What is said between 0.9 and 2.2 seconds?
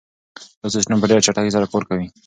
په ډېره چټکۍ سره کار کوي.